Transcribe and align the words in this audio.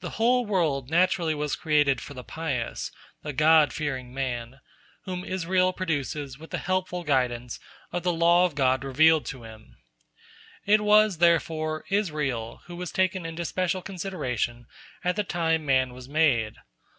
The 0.00 0.10
whole 0.20 0.44
world 0.44 0.90
naturally 0.90 1.34
was 1.34 1.56
created 1.56 1.98
for 1.98 2.12
the 2.12 2.22
pious, 2.22 2.92
the 3.22 3.32
God 3.32 3.72
fearing 3.72 4.12
man, 4.12 4.60
whom 5.06 5.24
Israel 5.24 5.72
produces 5.72 6.38
with 6.38 6.50
the 6.50 6.58
helpful 6.58 7.04
guidance 7.04 7.58
of 7.90 8.02
the 8.02 8.12
law 8.12 8.44
of 8.44 8.54
God 8.54 8.84
revealed 8.84 9.24
to 9.28 9.44
him. 9.44 9.78
It 10.66 10.82
was, 10.82 11.16
therefore, 11.16 11.86
Israel 11.88 12.60
who 12.66 12.76
was 12.76 12.92
taken 12.92 13.24
into 13.24 13.46
special 13.46 13.80
consideration 13.80 14.66
at 15.02 15.16
the 15.16 15.24
time 15.24 15.64
man 15.64 15.94
was 15.94 16.06
made. 16.06 16.56